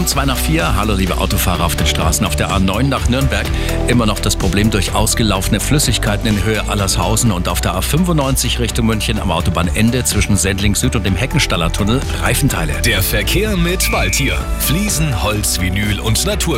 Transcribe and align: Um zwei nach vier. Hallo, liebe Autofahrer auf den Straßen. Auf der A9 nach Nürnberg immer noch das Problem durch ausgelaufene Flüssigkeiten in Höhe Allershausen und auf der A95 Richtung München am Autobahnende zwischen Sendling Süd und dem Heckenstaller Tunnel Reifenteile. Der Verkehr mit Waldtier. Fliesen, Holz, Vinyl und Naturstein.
Um 0.00 0.06
zwei 0.06 0.24
nach 0.24 0.38
vier. 0.38 0.76
Hallo, 0.76 0.94
liebe 0.94 1.18
Autofahrer 1.18 1.62
auf 1.62 1.76
den 1.76 1.86
Straßen. 1.86 2.24
Auf 2.24 2.34
der 2.34 2.48
A9 2.50 2.84
nach 2.84 3.10
Nürnberg 3.10 3.44
immer 3.86 4.06
noch 4.06 4.18
das 4.18 4.34
Problem 4.34 4.70
durch 4.70 4.94
ausgelaufene 4.94 5.60
Flüssigkeiten 5.60 6.26
in 6.26 6.42
Höhe 6.42 6.66
Allershausen 6.70 7.30
und 7.30 7.50
auf 7.50 7.60
der 7.60 7.74
A95 7.74 8.60
Richtung 8.60 8.86
München 8.86 9.20
am 9.20 9.30
Autobahnende 9.30 10.02
zwischen 10.04 10.38
Sendling 10.38 10.74
Süd 10.74 10.96
und 10.96 11.04
dem 11.04 11.16
Heckenstaller 11.16 11.70
Tunnel 11.70 12.00
Reifenteile. 12.22 12.80
Der 12.80 13.02
Verkehr 13.02 13.58
mit 13.58 13.92
Waldtier. 13.92 14.38
Fliesen, 14.60 15.22
Holz, 15.22 15.60
Vinyl 15.60 16.00
und 16.00 16.24
Naturstein. 16.24 16.50